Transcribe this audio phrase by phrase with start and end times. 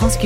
[0.00, 0.16] France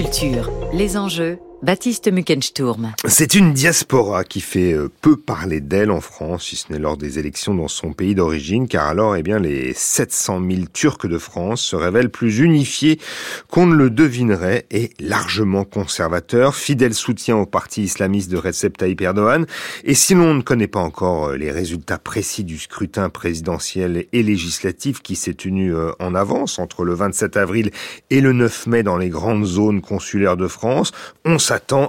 [0.72, 2.92] les enjeux, Baptiste Muckensturm.
[3.06, 6.96] C'est une diaspora qui fait euh, peu parler d'elle en France, si ce n'est lors
[6.96, 11.16] des élections dans son pays d'origine, car alors, eh bien, les 700 000 Turcs de
[11.16, 12.98] France se révèlent plus unifiés
[13.48, 19.00] qu'on ne le devinerait et largement conservateurs, fidèle soutien au parti islamiste de Recep Tayyip
[19.00, 19.46] Erdogan.
[19.84, 24.22] Et si l'on ne connaît pas encore euh, les résultats précis du scrutin présidentiel et
[24.22, 27.70] législatif qui s'est tenu euh, en avance entre le 27 avril
[28.10, 30.92] et le 9 mai dans les grandes zones consulaires de France,
[31.24, 31.38] on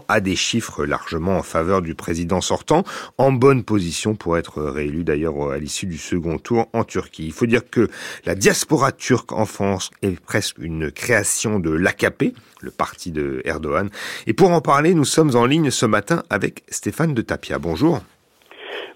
[0.08, 2.84] à des chiffres largement en faveur du président sortant,
[3.18, 7.26] en bonne position pour être réélu d'ailleurs à l'issue du second tour en Turquie.
[7.26, 7.90] Il faut dire que
[8.26, 13.90] la diaspora turque en France est presque une création de l'AKP, le parti de Erdogan.
[14.28, 17.60] Et pour en parler, nous sommes en ligne ce matin avec Stéphane de Tapia.
[17.60, 18.02] Bonjour.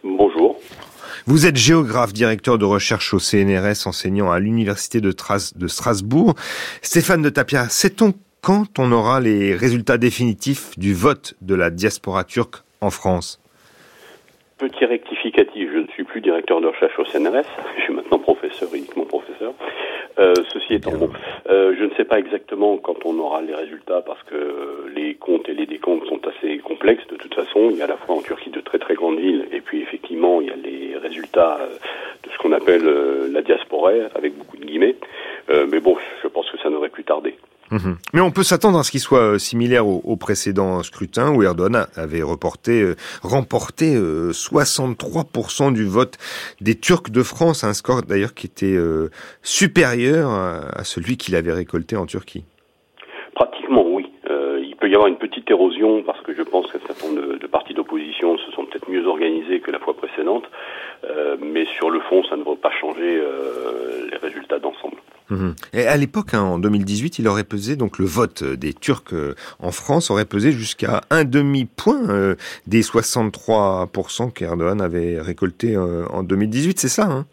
[0.04, 0.60] Bonjour.
[1.26, 5.14] Vous êtes géographe, directeur de recherche au CNRS, enseignant à l'Université de,
[5.56, 6.36] de Strasbourg.
[6.82, 12.24] Stéphane de Tapia, sait-on quand on aura les résultats définitifs du vote de la diaspora
[12.24, 13.42] turque en France
[14.58, 17.46] Petit rectificatif, je ne suis plus directeur de recherche au CNRS,
[17.78, 19.54] je suis maintenant professeur, uniquement professeur.
[20.20, 21.10] Euh, ceci étant bon,
[21.50, 25.48] euh, je ne sais pas exactement quand on aura les résultats parce que les comptes
[25.48, 27.70] et les décomptes sont assez complexes de toute façon.
[27.72, 29.82] Il y a à la fois en Turquie de très très grandes villes et puis
[29.82, 31.68] effectivement il y a les résultats euh,
[32.24, 32.84] de ce qu'on appelle
[33.32, 34.96] la diaspora avec beaucoup de guillemets.
[35.72, 37.36] mais bon, je pense que ça n'aurait plus tardé.
[37.72, 37.98] Mhm.
[38.14, 41.44] Mais on peut s'attendre à ce qu'il soit euh, similaire au, au, précédent scrutin où
[41.44, 46.18] Erdogan avait reporté, euh, remporté 63% euh, du vote
[46.62, 48.78] des Turcs de France, un score d'ailleurs qui était
[49.44, 52.44] supérieur à, celui qu'il avait récolté en Turquie.
[53.36, 54.10] Pratiquement oui.
[54.62, 57.38] il peut y avoir une petite érosion parce que je pense qu'un certain nombre de,
[57.38, 60.46] de partis d'opposition se sont peut-être mieux organisés que la fois précédente,
[61.42, 63.22] mais sur le fond, ça ne va pas changer
[64.12, 64.98] les résultats d'ensemble.
[65.30, 65.56] Mhm.
[65.74, 69.36] Et à l'époque, hein, en 2018, il aurait pesé, donc le vote des Turcs euh,
[69.60, 72.36] en France aurait pesé jusqu'à un demi-point euh,
[72.66, 77.26] des 63% qu'Erdogan avait récolté euh, en 2018, c'est ça hein?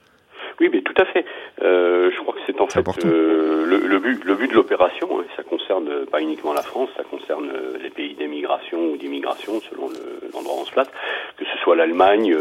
[0.61, 1.25] Oui, mais tout à fait.
[1.61, 5.21] je crois que c'est en fait le, le, but, le but de l'opération.
[5.21, 7.51] Hein, ça concerne pas uniquement la France, ça concerne
[7.83, 9.91] les pays d'émigration ou d'immigration, selon
[10.33, 10.89] l'endroit où on se place,
[11.37, 12.35] que ce soit l'Allemagne,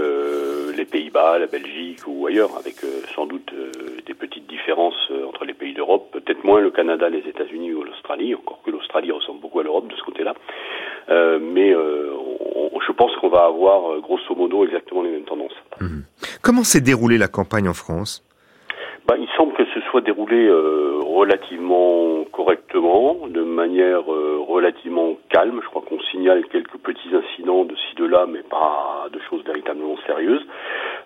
[0.75, 2.75] les Pays-Bas, la Belgique ou ailleurs, avec
[3.15, 3.53] sans doute
[4.05, 8.35] des petites différences entre les pays d'Europe, peut-être moins le Canada, les États-Unis ou l'Australie,
[8.35, 10.33] encore que l'Australie ressemble beaucoup à l'Europe de ce côté-là.
[11.09, 12.13] Euh, mais euh,
[12.85, 15.55] je pense qu'on va avoir euh, grosso modo exactement les mêmes tendances.
[15.79, 16.03] Mhm.
[16.41, 18.23] Comment s'est déroulée la campagne en France?
[19.95, 20.49] Soit déroulé
[21.05, 25.61] relativement correctement, de manière relativement calme.
[25.63, 29.41] Je crois qu'on signale quelques petits incidents de ci de là, mais pas de choses
[29.45, 30.45] véritablement sérieuses.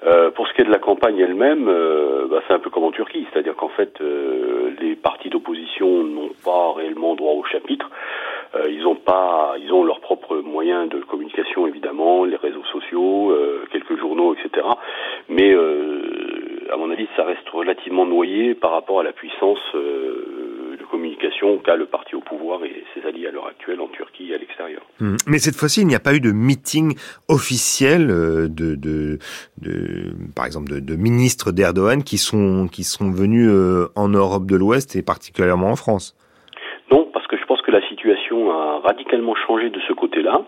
[0.08, 2.86] Euh, pour ce qui est de la campagne elle-même, euh, bah, c'est un peu comme
[2.86, 7.90] en Turquie, c'est-à-dire qu'en fait, euh, les partis d'opposition n'ont pas réellement droit au chapitre.
[8.68, 13.32] ils ont pas, ils ont leurs propres moyens de communication évidemment, les réseaux sociaux,
[13.72, 14.66] quelques journaux, etc.
[15.28, 15.54] Mais
[16.72, 19.60] à mon avis, ça reste relativement noyé par rapport à la puissance
[20.90, 24.36] communication qu'a le parti au pouvoir et ses alliés à l'heure actuelle en Turquie et
[24.36, 24.82] à l'extérieur.
[25.00, 25.16] Hmm.
[25.28, 26.96] Mais cette fois-ci, il n'y a pas eu de meeting
[27.28, 29.20] officiel euh, de, de,
[29.62, 34.46] de par exemple, de, de ministres d'Erdogan qui sont qui sont venus euh, en Europe
[34.46, 36.16] de l'Ouest et particulièrement en France.
[36.92, 40.42] Non, parce que je pense que la situation a radicalement changé de ce côté-là.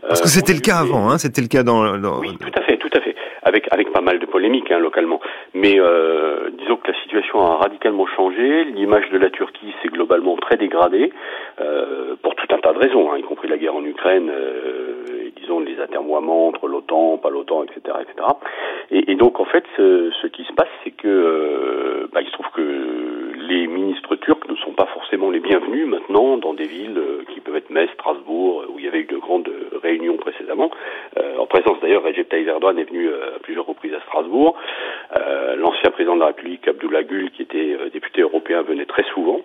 [0.00, 2.62] Parce que c'était le cas avant, hein, c'était le cas dans, dans, Oui, tout à
[2.62, 3.11] fait, tout à fait
[3.42, 5.20] avec avec pas mal de polémiques hein, localement.
[5.54, 8.64] Mais euh, disons que la situation a radicalement changé.
[8.64, 11.12] L'image de la Turquie s'est globalement très dégradée
[11.60, 15.30] euh, pour tout un tas de raisons, hein, y compris la guerre en Ukraine, euh,
[15.36, 18.28] disons les atermoiements entre l'OTAN, pas l'OTAN, etc., etc.
[18.90, 22.26] Et, et, donc en fait, ce, ce qui se passe, c'est que euh, bah, il
[22.26, 22.62] se trouve que
[23.48, 27.40] les ministres turcs ne sont pas forcément les bienvenus maintenant dans des villes euh, qui
[27.40, 29.50] peuvent être Metz, Strasbourg, où il y avait eu de grandes
[29.82, 30.70] réunions précédemment.
[31.38, 34.56] en présence d'ailleurs, Recep Tayyip Erdogan est venu à plusieurs reprises à Strasbourg.
[35.16, 39.04] Euh, l'ancien président de la République, Abdullah Gül, qui était euh, député européen, venait très
[39.14, 39.40] souvent.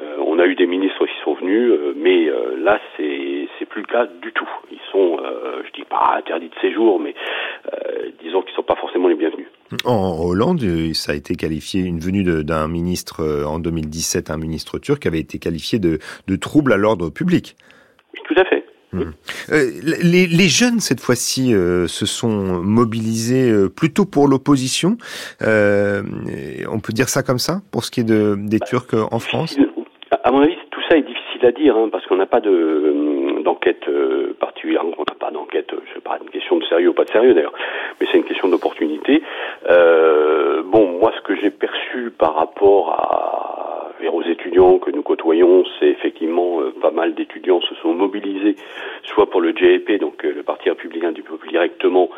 [0.00, 4.06] Euh, on a eu des ministres qui sont venus, mais là, c'est plus le cas
[4.06, 4.48] du tout.
[4.70, 5.18] Ils sont,
[5.64, 7.14] je dis pas interdits de séjour, mais
[8.22, 9.47] disons qu'ils sont pas forcément les bienvenus.
[9.84, 10.60] En Hollande,
[10.94, 15.38] ça a été qualifié, une venue d'un ministre en 2017, un ministre turc, avait été
[15.38, 17.56] qualifié de, de trouble à l'ordre public.
[18.14, 18.64] Oui, tout à fait.
[18.92, 19.02] Mmh.
[19.52, 19.70] Euh,
[20.02, 24.96] les, les, jeunes, cette fois-ci, euh, se sont mobilisés euh, plutôt pour l'opposition.
[25.42, 26.02] Euh,
[26.70, 29.18] on peut dire ça comme ça, pour ce qui est de, des bah, Turcs en
[29.18, 29.58] France?
[30.24, 33.07] À mon avis, tout ça est difficile à dire, hein, parce qu'on n'a pas de,
[33.72, 34.84] d'enquête particulière.
[34.84, 37.34] On n'a pas d'enquête, je sais pas, une question de sérieux ou pas de sérieux
[37.34, 37.54] d'ailleurs,
[38.00, 39.22] mais c'est une question d'opportunité.
[39.66, 45.64] bon, moi, ce que j'ai perçu par rapport à travers aux étudiants que nous côtoyons,
[45.78, 48.54] c'est effectivement pas mal d'étudiants se sont mobilisés,
[49.02, 52.08] soit pour le JEP, donc le Parti républicain du peuple directement,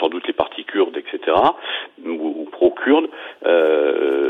[0.00, 1.36] sans doute les partis kurdes, etc.,
[2.04, 3.08] ou, pro-kurdes.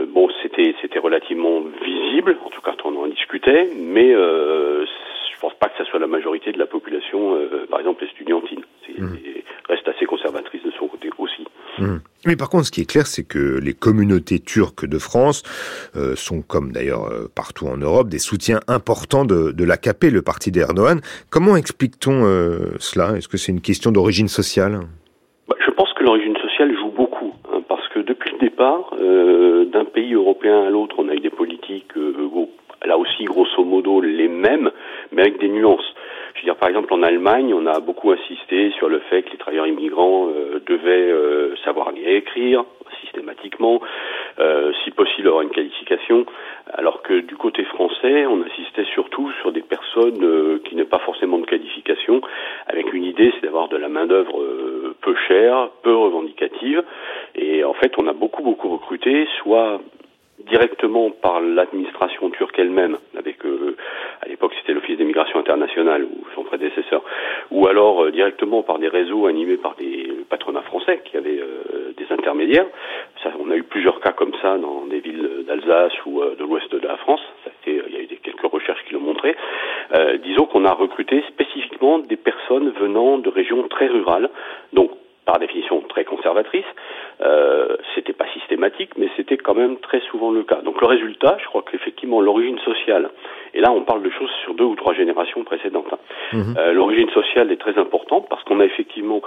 [0.08, 4.14] bon, c'était c'était relativement visible, en tout cas on en discutait, mais
[5.34, 7.36] je pense pas que ça soit la majorité de la population,
[7.70, 8.62] par exemple estudiantine.
[8.96, 9.16] Mmh.
[9.68, 11.44] reste assez conservatrice de son côté aussi.
[11.78, 11.96] Mmh.
[12.26, 15.42] Mais par contre, ce qui est clair, c'est que les communautés turques de France
[15.96, 20.22] euh, sont, comme d'ailleurs euh, partout en Europe, des soutiens importants de, de l'AKP, le
[20.22, 21.00] parti d'Erdogan.
[21.30, 23.16] Comment explique-t-on euh, cela?
[23.16, 24.80] Est-ce que c'est une question d'origine sociale?
[25.48, 28.94] Bah, Je pense que l'origine sociale joue beaucoup, hein, parce que depuis le départ,
[29.72, 31.92] d'un pays européen à l'autre, on a eu des politiques,
[32.86, 34.70] là aussi grosso modo les mêmes,
[35.14, 35.94] mais avec des nuances.
[36.34, 39.30] Je veux dire, par exemple, en Allemagne, on a beaucoup insisté sur le fait que
[39.30, 42.64] les travailleurs immigrants euh, devaient euh, savoir lire et écrire
[43.00, 43.80] systématiquement,
[44.40, 46.26] euh, si possible avoir une qualification,
[46.72, 51.38] alors que du côté français, on insistait surtout sur des personnes qui n'ont pas forcément
[51.38, 52.20] de qualification,
[52.66, 54.42] avec une idée, c'est d'avoir de la main d'œuvre
[55.00, 56.82] peu chère, peu revendicative,
[57.34, 59.80] et en fait, on a beaucoup beaucoup recruté, soit
[60.46, 63.76] directement par l'administration turque elle-même, avec euh,
[64.22, 67.02] à l'époque c'était l'Office des migrations internationales ou son prédécesseur,
[67.50, 71.92] ou alors euh, directement par des réseaux animés par des patronats français qui avaient euh,
[71.96, 72.66] des intermédiaires.
[73.22, 76.70] Ça, on a eu plusieurs cas comme ça dans des villes d'Alsace ou de l'ouest
[76.70, 77.20] de la France.
[77.44, 79.34] Ça a été, il y a eu des, quelques recherches qui l'ont montré.
[80.22, 84.28] disons qu'on a recruté spécifiquement des personnes venant de régions très rurales,
[84.72, 84.90] donc
[85.24, 86.66] par définition très conservatrice.
[87.24, 90.60] Euh, c'était pas systématique, mais c'était quand même très souvent le cas.
[90.62, 93.10] Donc le résultat, je crois qu'effectivement l'origine sociale,
[93.54, 95.86] et là on parle de choses sur deux ou trois générations précédentes.
[95.90, 95.98] Hein.
[96.34, 96.54] Mhm.
[96.58, 99.22] Euh, l'origine sociale est très importante parce qu'on a effectivement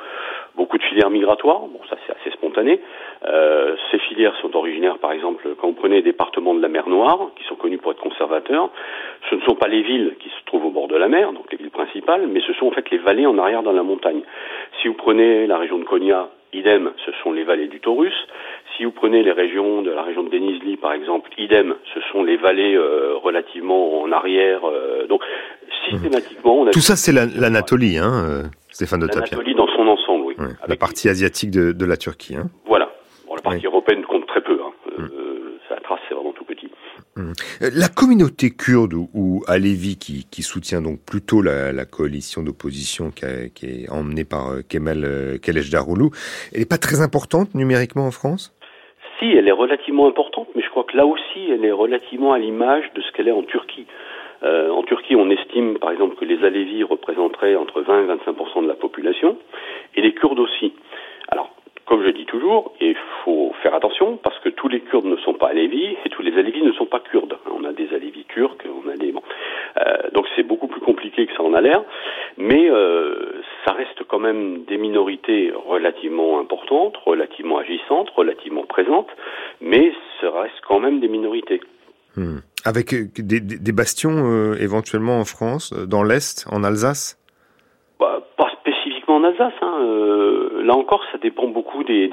[0.55, 1.61] beaucoup de filières migratoires.
[1.61, 2.81] Bon, ça c'est assez spontané.
[3.25, 6.87] Euh, ces filières sont originaires, par exemple, quand vous prenez les départements de la mer
[6.89, 8.69] Noire, qui sont connus pour être conservateurs,
[9.29, 11.51] ce ne sont pas les villes qui se trouvent au bord de la mer, donc
[11.51, 14.21] les villes principales, mais ce sont en fait les vallées en arrière dans la montagne.
[14.81, 18.13] Si vous prenez la région de Konya, idem, ce sont les vallées du Taurus.
[18.75, 22.23] Si vous prenez les régions de la région de Denizli, par exemple, idem, ce sont
[22.23, 24.61] les vallées euh, relativement en arrière.
[24.65, 25.21] Euh, donc,
[25.89, 29.31] systématiquement, on a tout ça, c'est l'Anatolie, hein, euh, Stéphane de Tapia.
[29.31, 30.35] L'Anatolie dans son ensemble, oui.
[30.67, 32.35] la partie asiatique de, de la Turquie.
[32.35, 32.49] Hein.
[32.65, 32.91] Voilà.
[33.27, 34.59] Bon, la partie européenne compte très peu.
[34.63, 34.71] Hein.
[34.97, 35.07] Mm.
[35.69, 36.67] ça trace, c'est vraiment tout petit.
[36.67, 37.01] Mm.
[37.59, 43.25] La communauté kurde ou, Alevi qui, qui, soutient donc plutôt la, la coalition d'opposition qui,
[43.53, 46.09] qui, est emmenée par Kemal Kılıçdaroğlu,
[46.53, 48.53] elle n'est pas très importante numériquement en France?
[49.19, 52.39] Si, elle est relativement importante, mais je crois que là aussi, elle est relativement à
[52.39, 53.87] l'image de ce qu'elle est en Turquie.
[54.43, 58.61] Euh, en Turquie, on estime, par exemple, que les Alévis représenteraient entre 20 et 25
[58.63, 59.37] de la population,
[59.95, 60.73] et les Kurdes aussi.
[61.87, 65.33] Comme je dis toujours, il faut faire attention parce que tous les Kurdes ne sont
[65.33, 67.37] pas Alévis et tous les Alévis ne sont pas Kurdes.
[67.49, 69.23] On a des Alévis turcs, on a des bon.
[69.77, 71.81] Euh, donc c'est beaucoup plus compliqué que ça en a l'air,
[72.37, 79.09] mais euh, ça reste quand même des minorités relativement importantes, relativement agissantes, relativement présentes,
[79.61, 81.61] mais ça reste quand même des minorités.
[82.17, 82.39] Hmm.
[82.65, 87.17] Avec euh, des, des bastions éventuellement en France, dans l'Est, en Alsace
[87.97, 89.77] bah, Pas spécifiquement en Hein.
[89.81, 92.07] Euh, là encore, ça dépend beaucoup des,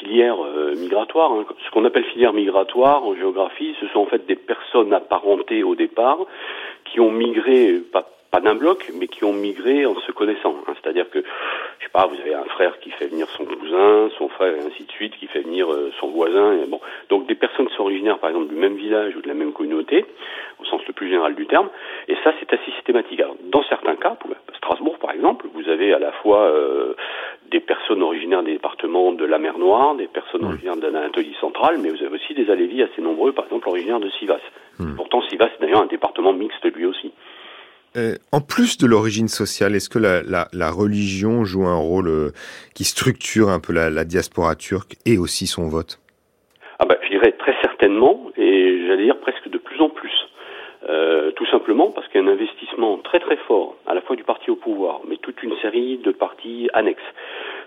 [0.00, 1.32] filières euh, migratoires.
[1.32, 1.44] Hein.
[1.66, 5.74] Ce qu'on appelle filières migratoires en géographie, ce sont en fait des personnes apparentées au
[5.74, 6.18] départ
[6.84, 8.06] qui ont migré, pas,
[8.40, 10.54] d'un bloc, mais qui ont migré en se connaissant.
[10.66, 10.74] Hein.
[10.80, 11.18] C'est-à-dire que,
[11.90, 14.84] sais pas, vous avez un frère qui fait venir son cousin, son frère et ainsi
[14.84, 16.54] de suite, qui fait venir euh, son voisin.
[16.54, 19.28] Et bon, donc des personnes qui sont originaires, par exemple, du même village ou de
[19.28, 20.04] la même communauté,
[20.60, 21.68] au sens le plus général du terme.
[22.08, 23.20] Et ça, c'est assez systématique.
[23.20, 26.94] Alors, dans certains cas, pour Strasbourg, par exemple, vous avez à la fois euh,
[27.50, 30.48] des personnes originaires des départements de la mer Noire, des personnes mmh.
[30.48, 34.00] originaires de l'Anatolie centrale, mais vous avez aussi des Alévis assez nombreux, par exemple, originaires
[34.00, 34.40] de Sivas.
[34.78, 34.94] Mmh.
[34.94, 37.12] Pourtant, Sivas, c'est d'ailleurs un département mixte lui aussi.
[37.96, 42.30] Euh, en plus de l'origine sociale, est-ce que la, religion joue un rôle euh,
[42.74, 45.98] qui structure un peu la, la, diaspora turque et aussi son vote?
[46.78, 50.12] Ah bah, je dirais très certainement, et j'allais dire presque de plus en plus.
[50.88, 54.16] Euh, tout simplement parce qu'il y a un investissement très très fort, à la fois
[54.16, 57.02] du parti au pouvoir, mais toute une série de partis annexes,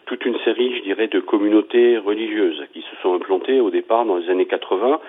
[0.05, 4.17] toute une série, je dirais, de communautés religieuses qui se sont implantées au départ dans
[4.17, 4.99] les années 80.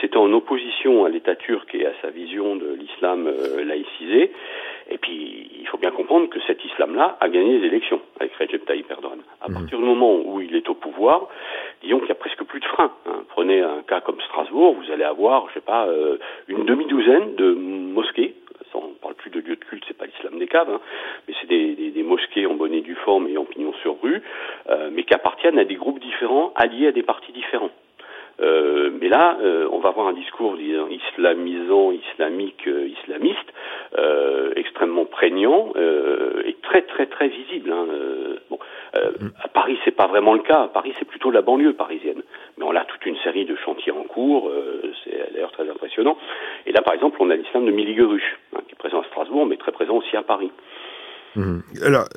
[0.00, 4.32] C'était en opposition à l'État turc et à sa vision de l'islam euh, laïcisé.
[4.90, 8.64] Et puis, il faut bien comprendre que cet islam-là a gagné les élections avec Recep
[8.66, 9.20] Tayyip Erdogan.
[9.40, 9.54] À mmh.
[9.54, 11.28] partir du moment où il est au pouvoir,
[11.82, 12.92] disons qu'il y a presque plus de frein.
[13.06, 13.22] Hein.
[13.28, 17.52] Prenez un cas comme Strasbourg, vous allez avoir, je sais pas, euh, une demi-douzaine de
[17.52, 18.34] mosquées.
[18.74, 20.80] on ne parle plus de lieux de culte, c'est pas l'islam des caves, hein,
[21.28, 24.22] mais c'est des, des, des, mosquées en bonnet du forme et en pignon sur rue,
[24.68, 27.70] euh, mais qui appartiennent à des groupes différents, alliés à des partis différents.
[29.00, 29.36] mais là,
[29.74, 32.64] on va avoir un discours disons, islamisant, islamique,
[32.98, 33.50] islamiste,
[34.56, 35.72] extrêmement prégnant
[36.48, 37.70] et très très très visible.
[37.70, 37.84] Hein.
[38.48, 38.58] Bon,
[39.46, 40.62] à Paris, c'est pas vraiment le cas.
[40.62, 42.22] À Paris, c'est plutôt la banlieue parisienne.
[42.56, 44.50] Mais on a toute une série de chantiers en cours.
[45.04, 46.16] c'est d'ailleurs très impressionnant.
[46.66, 49.46] Et là, par exemple, on a l'islam de Miligueruche, hein, qui est présent à Strasbourg,
[49.46, 50.50] mais très présent aussi à Paris.
[51.36, 51.62] Mhm.
[51.82, 52.08] Alors,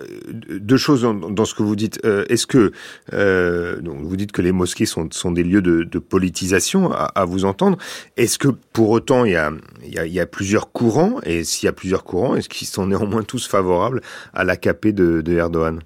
[0.50, 2.00] deux choses dans, ce que vous dites.
[2.06, 2.72] Euh, est-ce que
[3.14, 7.10] euh, donc vous dites que les mosquées sont, sont des lieux de, de politisation, à,
[7.16, 7.78] à, vous entendre.
[8.18, 9.52] Est-ce que pour autant il y a,
[9.84, 12.50] il y a, il y a plusieurs courants Et s'il y a plusieurs courants, est-ce
[12.50, 14.02] qu'ils sont néanmoins tous favorables
[14.34, 15.80] à l'AKP de, de Erdogan?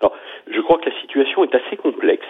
[0.00, 0.14] Alors,
[0.52, 2.26] je crois que la situation est assez complexe.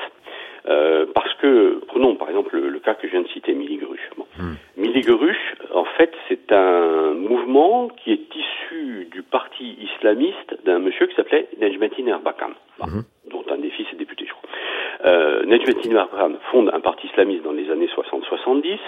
[0.69, 4.11] Euh, parce que, prenons par exemple le, cas que je viens de citer, Miligruche.
[4.17, 4.27] Bon.
[4.39, 4.55] Hmm.
[4.77, 11.15] Miligruche, en fait, c'est un mouvement qui est issu du parti islamiste d'un monsieur qui
[11.15, 12.51] s'appelait Nejmettin Erbakan,
[12.81, 13.03] hmm.
[13.31, 14.49] dont un des fils est député, je crois.
[15.05, 18.79] Euh, Nejmettin Erbakan fonde un parti islamiste dans les années 60-70,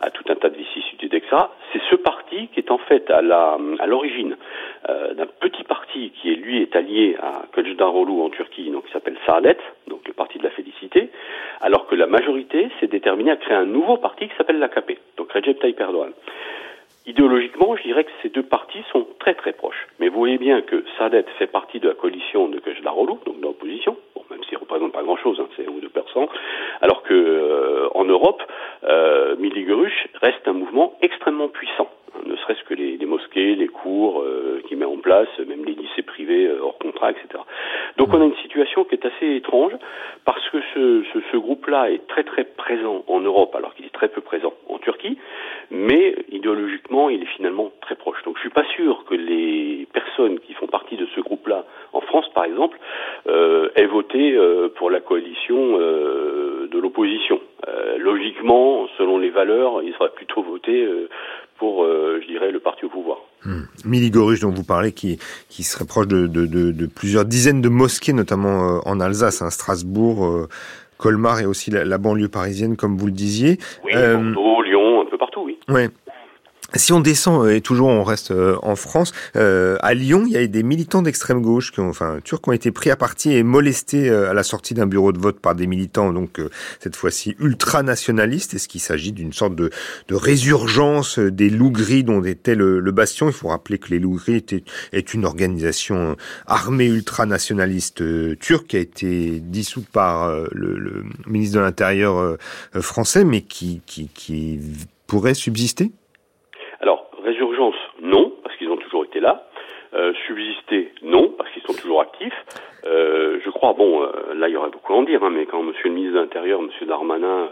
[0.00, 1.36] à tout un tas de vicissitudes, etc.
[1.72, 4.36] C'est ce parti qui est en fait à la à l'origine
[4.88, 8.92] euh, d'un petit parti qui est lui est allié à Kılıçdaroğlu en Turquie, donc qui
[8.92, 11.10] s'appelle Saadet, donc le parti de la félicité,
[11.60, 15.32] alors que la majorité s'est déterminée à créer un nouveau parti qui s'appelle l'AKP, donc
[15.32, 16.12] Recep Tayyip Erdogan.
[17.06, 19.86] Idéologiquement, je dirais que ces deux partis sont très très proches.
[20.00, 23.42] Mais vous voyez bien que Saadet fait partie de la coalition de Kılıçdaroğlu, donc de
[23.42, 26.28] l'opposition, bon, même s'il ne représente pas grand-chose, hein, c'est 1 ou 2%,
[26.80, 28.42] alors que euh, en Europe,
[28.84, 29.36] euh,
[30.20, 31.88] reste un mouvement extrêmement puissant
[32.24, 36.02] ne serait-ce que les, mosquées, les cours euh, qu'il met en place, même les lycées
[36.02, 37.26] privés euh, hors contrat, etc.
[37.98, 39.72] Donc on a une situation qui est assez étrange
[40.24, 43.92] parce que ce, ce, ce groupe-là est très très présent en Europe alors qu'il est
[43.92, 45.18] très peu présent en Turquie,
[45.76, 48.22] mais idéologiquement il est finalement très proche.
[48.24, 52.00] Donc je suis pas sûr que les personnes qui font partie de ce groupe-là en
[52.00, 52.78] France par exemple
[53.28, 57.40] euh, aient voté euh, pour la coalition de l'opposition.
[57.98, 60.86] logiquement, selon les valeurs, ils seraient plutôt voté
[61.58, 63.18] pour, euh, je dirais, le parti au pouvoir.
[63.44, 63.62] Hmm.
[63.84, 65.18] Miligoruche, dont vous parlez, qui,
[65.48, 69.42] qui serait proche de, de, de, de plusieurs dizaines de mosquées, notamment euh, en Alsace,
[69.42, 70.48] hein, Strasbourg, euh,
[70.98, 73.58] Colmar et aussi la, la, banlieue parisienne, comme vous le disiez.
[73.84, 75.55] Oui, Bordeaux, Lyon, un peu partout, oui.
[75.68, 75.90] Ouais.
[76.74, 80.32] Si on descend euh, et toujours on reste euh, en France, euh, à Lyon, il
[80.32, 82.96] y a des militants d'extrême gauche qui ont, enfin, turcs, qui ont été pris à
[82.96, 86.40] partie et molestés à la sortie d'un bureau de vote par des militants, donc
[86.80, 88.54] cette fois-ci ultranationalistes.
[88.54, 89.70] Est-ce qu'il s'agit d'une sorte de,
[90.08, 93.28] de, résurgence des loups gris dont était le, le, bastion?
[93.28, 98.02] Il faut rappeler que les loups gris est, est une organisation armée ultranationaliste
[98.38, 102.36] turque qui a été dissoute par le, le ministre de l'Intérieur
[102.74, 104.58] français, mais qui, qui, qui
[105.06, 105.90] pourrait subsister?
[107.26, 109.48] Résurgence, non, parce qu'ils ont toujours été là.
[109.94, 112.44] Euh, subsister, non, parce qu'ils sont toujours actifs.
[112.84, 115.46] Euh, je crois, bon, euh, là il y aurait beaucoup à en dire, hein, mais
[115.46, 117.48] quand Monsieur le ministre de l'Intérieur, Monsieur Darmanin,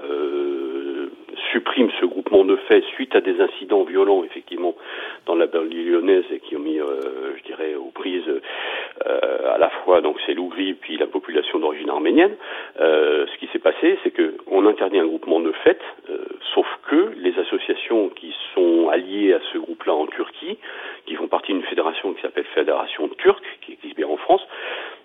[1.52, 4.74] supprime ce groupement de faits suite à des incidents violents, effectivement,
[5.26, 8.30] dans la banlieue lyonnaise et qui ont mis, je dirais, aux prises
[9.04, 12.34] à la fois donc c'est l'Ougri puis la population d'origine arménienne.
[12.78, 15.82] ce qui s'est passé, c'est que on interdit un groupement de faits,
[16.54, 20.58] sauf que les associations qui sont alliées à ce groupe-là en Turquie,
[21.06, 23.32] qui font partie d'une fédération qui s'appelle Fédération Turque,
[23.62, 24.42] qui existe bien en France,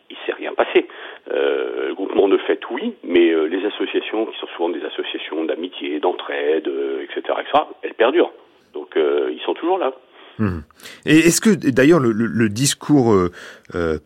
[0.09, 0.87] il s'est rien passé.
[1.31, 5.43] Euh, le groupement de fait, oui, mais euh, les associations, qui sont souvent des associations
[5.45, 8.31] d'amitié, d'entraide, euh, etc., etc., elles perdurent.
[8.73, 9.91] Donc euh, ils sont toujours là.
[10.37, 10.59] Mmh.
[11.05, 13.13] Et est-ce que d'ailleurs le, le, le, discours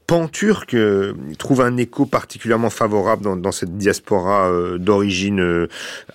[0.08, 0.76] pan-turc
[1.38, 4.50] trouve un écho particulièrement favorable dans, dans cette diaspora
[4.80, 5.68] d'origine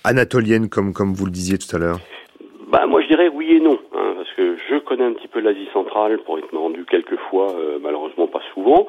[0.03, 1.99] anatolienne, comme, comme vous le disiez tout à l'heure?
[2.69, 5.39] Bah, Moi je dirais oui et non, hein, parce que je connais un petit peu
[5.39, 8.87] l'Asie centrale pour être rendu quelques fois, euh, malheureusement pas souvent.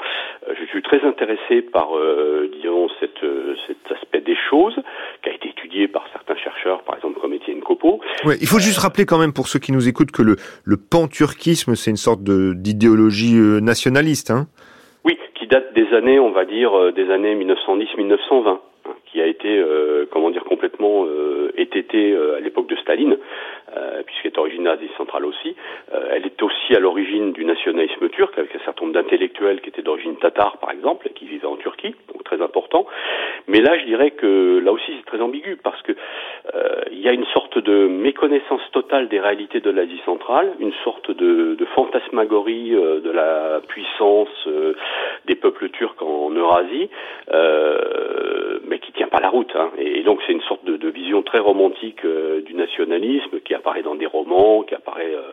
[0.49, 3.25] Euh, je suis très intéressé par, euh, disons, cette,
[3.67, 4.77] cet aspect des choses
[5.23, 8.01] qui a été étudié par certains chercheurs, par exemple comme Étienne Copeau.
[8.25, 10.77] Ouais, il faut juste rappeler quand même pour ceux qui nous écoutent que le, le
[10.79, 14.31] pan-turquisme, c'est une sorte d'idéologie nationaliste.
[14.31, 14.47] Hein
[15.05, 18.59] oui, qui date des années, on va dire, des années 1910-1920
[19.13, 21.53] qui a été, euh, comment dire, complètement euh,
[21.95, 23.17] euh, à l'époque de Staline,
[23.77, 25.55] euh, puisqu'elle est originaire d'Asie centrale aussi.
[25.95, 29.69] Euh, elle est aussi à l'origine du nationalisme turc, avec un certain nombre d'intellectuels qui
[29.69, 32.87] étaient d'origine tatar, par exemple, et qui vivaient en Turquie, donc très important.
[33.49, 35.93] Mais là, je dirais que là aussi, c'est très ambigu, parce que
[36.91, 41.11] il y a une sorte de méconnaissance totale des réalités de l'Asie centrale, une sorte
[41.11, 44.49] de, de fantasmagorie de la puissance
[45.27, 46.89] des peuples turcs en Eurasie,
[48.71, 49.51] mais qui tient pas la route.
[49.55, 49.71] Hein.
[49.79, 53.83] Et, donc c'est une sorte de, de, vision très romantique euh, du nationalisme qui apparaît
[53.83, 55.33] dans des romans, qui apparaît euh,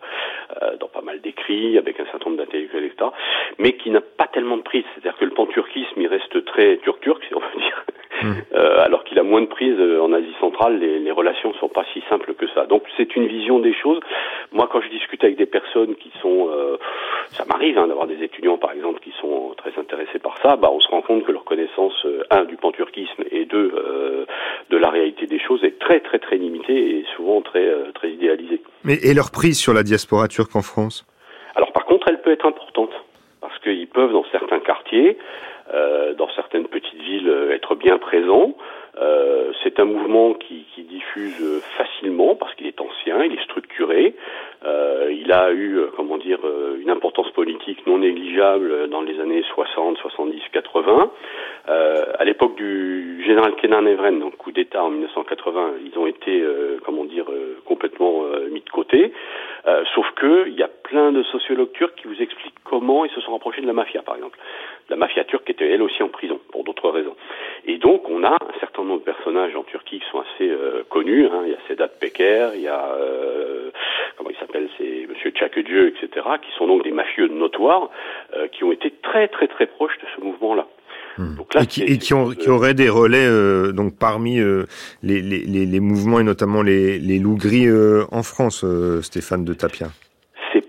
[0.64, 3.12] euh, dans pas mal d'écrits, avec un certain nombre d'intellectuels, etc.
[3.60, 4.84] Mais qui n'a pas tellement de prise.
[4.94, 7.86] C'est-à-dire que le panturquisme, il reste très turc-turc, si on veut dire,
[8.24, 8.56] mmh.
[8.80, 12.02] alors qu'il a moins de prise en Asie centrale, les, les relations sont pas si
[12.10, 12.66] simples que ça.
[12.66, 14.00] Donc c'est une vision des choses.
[14.52, 16.50] Moi, quand je discute avec des personnes qui sont,
[17.30, 19.12] ça m'arrive hein, d'avoir des étudiants par exemple qui
[19.72, 23.24] très intéressés par ça, bah on se rend compte que leur connaissance un du panturquisme
[23.32, 23.74] et deux
[24.70, 28.62] de la réalité des choses est très très très limitée et souvent très très idéalisée.
[28.84, 31.06] Mais et leur prise sur la diaspora turque en France?
[31.56, 32.92] Alors par contre, elle peut être importante
[33.42, 35.18] parce qu'ils peuvent dans certains quartiers,
[35.74, 38.56] euh, dans certaines petites villes, euh, être bien présents.
[39.00, 44.16] Euh, c'est un mouvement qui, qui, diffuse facilement parce qu'il est ancien, il est structuré,
[44.68, 46.40] euh, il a eu, comment dire,
[46.80, 51.12] une importance politique non négligeable dans les années 60, 70, 80.
[51.70, 56.44] Euh, à l'époque du général Kenan Evren, donc coup d'État en 1980, ils ont été,
[56.86, 57.26] comment dire,
[57.66, 59.14] complètement mis de côté.
[59.96, 63.22] sauf que il y a plein de sociologues turcs qui vous expliquent comment ils se
[63.22, 64.38] sont rapprochés de la mafia, par exemple.
[64.90, 67.16] La mafia turque était elle aussi en prison pour d'autres raisons.
[67.66, 70.84] Et donc on a un certain nombre de personnages en Turquie qui sont assez euh,
[70.90, 71.26] connus.
[71.26, 71.44] Hein.
[71.46, 73.37] Il y a Sedat Peker, il y a euh,
[74.58, 76.26] s'appelle, c'est Monsieur Tchakedieu, etc.
[76.42, 77.90] qui sont donc des mafieux notoires
[78.36, 80.68] euh, qui ont été très très très proches de ce mouvement-là.
[81.18, 81.36] Hmm.
[81.36, 84.66] Donc là, et, qui, et qui, ont, qui, auraient des relais euh, donc parmi euh,
[85.02, 87.68] les, les, les, mouvements et notamment les, les loups gris
[88.12, 88.64] en France,
[89.02, 89.88] Stéphane de Tapia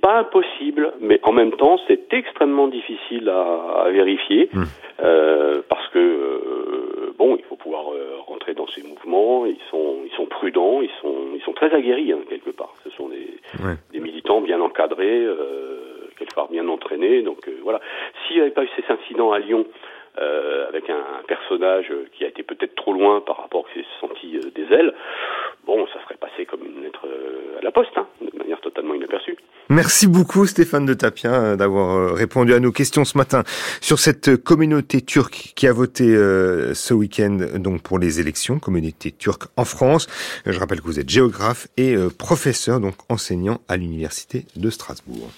[0.01, 4.63] pas impossible, mais en même temps, c'est extrêmement difficile à, à vérifier mmh.
[5.03, 9.47] euh, parce que euh, bon, il faut pouvoir euh, rentrer dans ces mouvements.
[9.47, 12.75] Ils sont, ils sont prudents, ils sont, ils sont très aguerris hein, quelque part.
[12.85, 13.38] Ce sont des,
[13.93, 17.23] des militants bien encadrés, euh, quelque part bien entraînés.
[17.23, 17.81] Donc euh, voilà.
[18.27, 19.67] S'il n'y avait pas eu ces incidents à Lyon.
[20.69, 24.67] avec un, personnage qui a été peut-être trop loin par rapport à s'est senti des
[24.75, 24.93] ailes,
[25.69, 27.07] bon, ça serait passé comme une lettre
[27.61, 29.37] à la poste, hein, de manière totalement inaperçue.
[29.71, 33.43] Merci beaucoup Stéphane de Tapien euh, d'avoir euh, répondu à nos questions ce matin
[33.83, 39.13] sur cette communauté turque qui a voté euh, ce week-end donc pour les élections, communauté
[39.13, 40.07] turque en France.
[40.47, 45.31] Je rappelle que vous êtes géographe et professeur donc enseignant à l'université de Strasbourg.